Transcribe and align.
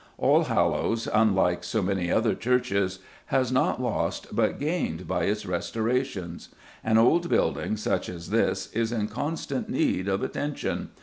Allhallows, 0.17 1.07
unlike 1.13 1.63
so 1.63 1.83
many 1.83 2.11
other 2.11 2.33
churches, 2.33 3.01
has 3.27 3.51
not 3.51 3.79
lost 3.79 4.35
but 4.35 4.57
gained 4.59 5.07
by 5.07 5.25
its 5.25 5.45
restorations. 5.45 6.49
An 6.83 6.97
old 6.97 7.29
building, 7.29 7.77
such 7.77 8.09
as 8.09 8.31
this, 8.31 8.71
is 8.73 8.91
in 8.91 9.07
constant 9.09 9.69
need 9.69 10.07
of 10.07 10.23
attention. 10.23 10.89